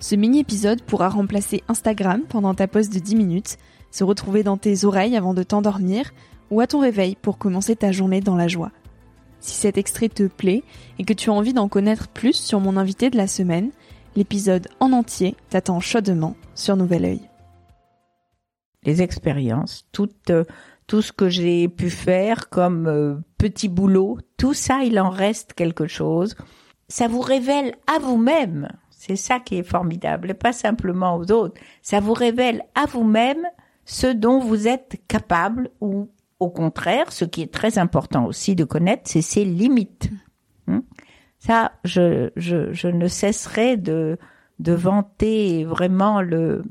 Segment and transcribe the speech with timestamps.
[0.00, 3.56] Ce mini-épisode pourra remplacer Instagram pendant ta pause de 10 minutes,
[3.90, 6.12] se retrouver dans tes oreilles avant de t'endormir
[6.50, 8.72] ou à ton réveil pour commencer ta journée dans la joie.
[9.40, 10.62] Si cet extrait te plaît
[10.98, 13.70] et que tu as envie d'en connaître plus sur mon invité de la semaine,
[14.16, 17.30] l'épisode en entier t'attend chaudement sur Nouvel Oeil.
[18.84, 20.44] Les expériences, tout, euh,
[20.90, 25.86] ce que j'ai pu faire comme euh, petit boulot, tout ça, il en reste quelque
[25.86, 26.36] chose.
[26.88, 28.68] Ça vous révèle à vous-même
[29.06, 31.60] c'est ça qui est formidable, et pas simplement aux autres.
[31.82, 33.42] Ça vous révèle à vous-même
[33.84, 36.08] ce dont vous êtes capable ou
[36.40, 40.08] au contraire, ce qui est très important aussi de connaître, c'est ses limites.
[40.66, 40.80] Hmm?
[41.38, 44.18] Ça, je, je, ne cesserai de,
[44.58, 46.64] de vanter vraiment le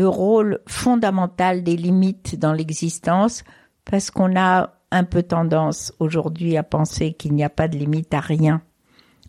[0.00, 3.42] rôle fondamental des limites dans l'existence
[3.84, 8.14] parce qu'on a un peu tendance aujourd'hui à penser qu'il n'y a pas de limite
[8.14, 8.62] à rien.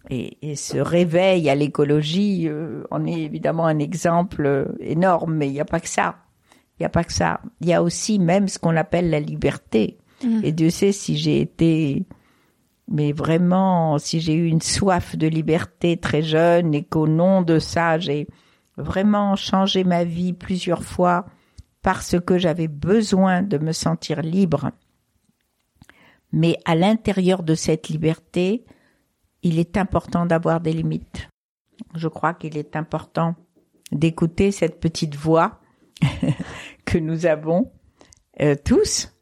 [0.09, 5.47] Et, et ce réveil à l'écologie euh, en est évidemment un exemple euh, énorme, mais
[5.47, 6.16] il n'y a pas que ça.
[6.78, 7.40] Il n'y a pas que ça.
[7.62, 9.97] Il y a aussi même ce qu'on appelle la liberté.
[10.24, 10.41] Mmh.
[10.44, 12.06] Et Dieu sait si j'ai été,
[12.90, 17.59] mais vraiment, si j'ai eu une soif de liberté très jeune et qu'au nom de
[17.59, 18.28] ça, j'ai
[18.78, 21.25] vraiment changé ma vie plusieurs fois
[21.81, 24.72] parce que j'avais besoin de me sentir libre.
[26.31, 28.66] Mais à l'intérieur de cette liberté,
[29.44, 31.30] il est important d'avoir des limites.
[31.96, 33.36] Je crois qu'il est important
[33.92, 35.59] d'écouter cette petite voix
[36.86, 37.72] que nous avons
[38.42, 39.14] euh, tous,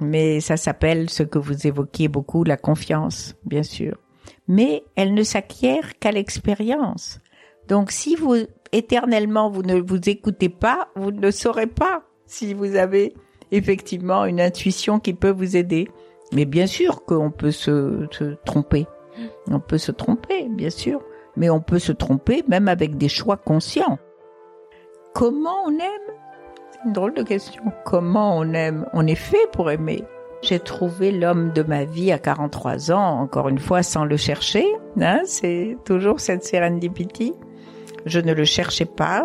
[0.00, 3.98] mais ça s'appelle ce que vous évoquiez beaucoup, la confiance, bien sûr.
[4.46, 7.20] Mais elle ne s'acquiert qu'à l'expérience.
[7.66, 8.36] Donc si vous
[8.72, 13.14] éternellement vous ne vous écoutez pas, vous ne saurez pas si vous avez
[13.50, 15.88] effectivement une intuition qui peut vous aider.
[16.32, 18.86] Mais bien sûr qu'on peut se, se tromper.
[19.50, 21.00] On peut se tromper, bien sûr,
[21.36, 23.98] mais on peut se tromper même avec des choix conscients.
[25.14, 26.14] Comment on aime?
[26.70, 27.62] C'est une drôle de question.
[27.84, 28.86] Comment on aime?
[28.92, 30.04] On est fait pour aimer.
[30.42, 34.64] J'ai trouvé l'homme de ma vie à 43 ans, encore une fois, sans le chercher.
[35.00, 37.34] Hein, c'est toujours cette serendipity.
[38.06, 39.24] Je ne le cherchais pas.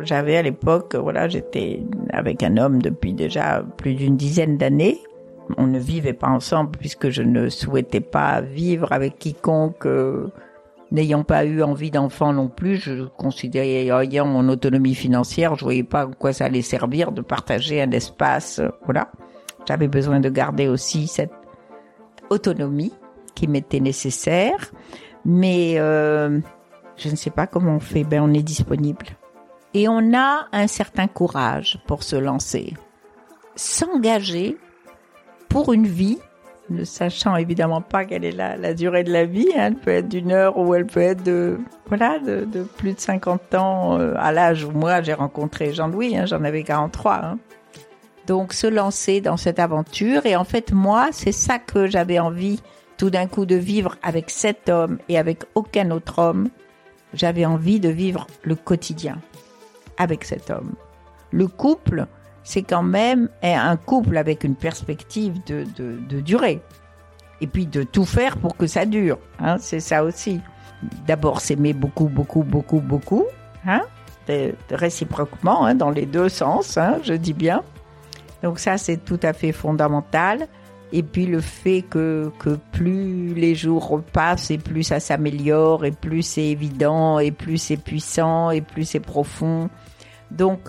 [0.00, 4.98] J'avais à l'époque, voilà, j'étais avec un homme depuis déjà plus d'une dizaine d'années
[5.56, 10.30] on ne vivait pas ensemble puisque je ne souhaitais pas vivre avec quiconque euh,
[10.90, 12.76] n'ayant pas eu envie d'enfant non plus.
[12.76, 17.22] Je considérais ayant mon autonomie financière, je voyais pas à quoi ça allait servir de
[17.22, 18.58] partager un espace.
[18.58, 19.10] Euh, voilà,
[19.66, 21.32] j'avais besoin de garder aussi cette
[22.30, 22.92] autonomie
[23.34, 24.72] qui m'était nécessaire,
[25.24, 26.40] mais euh,
[26.96, 28.04] je ne sais pas comment on fait.
[28.04, 29.06] Ben on est disponible
[29.74, 32.74] et on a un certain courage pour se lancer,
[33.54, 34.56] s'engager
[35.48, 36.18] pour une vie,
[36.70, 39.48] ne sachant évidemment pas quelle est la, durée de la vie.
[39.56, 39.68] Hein.
[39.68, 43.00] Elle peut être d'une heure ou elle peut être de voilà de, de plus de
[43.00, 46.16] 50 ans euh, à l'âge où moi j'ai rencontré Jean-Louis.
[46.16, 47.14] Hein, J'en avais 43.
[47.14, 47.38] Hein.
[48.26, 52.60] Donc se lancer dans cette aventure et en fait moi c'est ça que j'avais envie
[52.98, 56.48] tout d'un coup de vivre avec cet homme et avec aucun autre homme.
[57.14, 59.18] J'avais envie de vivre le quotidien
[59.96, 60.74] avec cet homme.
[61.30, 62.06] Le couple,
[62.42, 66.62] c'est quand même un couple avec une perspective de, de, durée.
[67.40, 69.18] Et puis de tout faire pour que ça dure.
[69.38, 70.40] Hein, c'est ça aussi.
[71.06, 73.26] D'abord s'aimer beaucoup, beaucoup, beaucoup, beaucoup.
[73.66, 73.82] Hein,
[74.70, 77.62] réciproquement, hein, dans les deux sens, hein, je dis bien.
[78.42, 80.48] Donc ça, c'est tout à fait fondamental.
[80.90, 85.90] Et puis le fait que, que plus les jours passent et plus ça s'améliore et
[85.90, 89.68] plus c'est évident et plus c'est puissant et plus c'est profond.
[90.30, 90.60] Donc,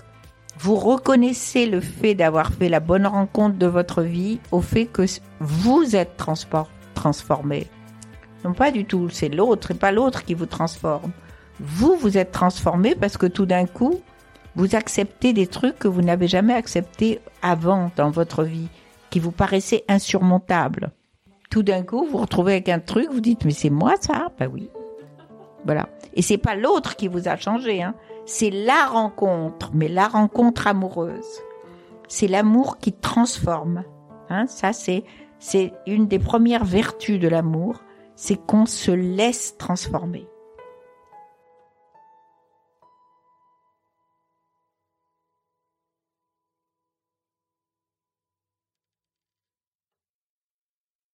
[0.58, 5.06] vous reconnaissez le fait d'avoir fait la bonne rencontre de votre vie au fait que
[5.38, 6.16] vous êtes
[6.94, 7.66] transformé.
[8.44, 9.08] Non, pas du tout.
[9.10, 11.12] C'est l'autre et pas l'autre qui vous transforme.
[11.60, 14.00] Vous, vous êtes transformé parce que tout d'un coup,
[14.56, 18.68] vous acceptez des trucs que vous n'avez jamais acceptés avant dans votre vie,
[19.10, 20.90] qui vous paraissaient insurmontables.
[21.50, 24.28] Tout d'un coup, vous vous retrouvez avec un truc, vous dites, mais c'est moi ça?
[24.38, 24.70] Ben oui.
[25.64, 25.88] Voilà.
[26.14, 27.94] Et c'est pas l'autre qui vous a changé, hein.
[28.32, 31.42] C'est la rencontre, mais la rencontre amoureuse.
[32.06, 33.82] C'est l'amour qui transforme.
[34.28, 34.46] Hein.
[34.46, 35.02] Ça, c'est,
[35.40, 37.82] c'est une des premières vertus de l'amour,
[38.14, 40.28] c'est qu'on se laisse transformer.